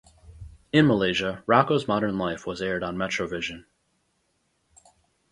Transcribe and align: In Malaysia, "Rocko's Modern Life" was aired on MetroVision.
In 0.73 0.87
Malaysia, 0.87 1.43
"Rocko's 1.47 1.87
Modern 1.87 2.17
Life" 2.17 2.47
was 2.47 2.59
aired 2.59 2.81
on 2.81 2.95
MetroVision. 2.97 3.65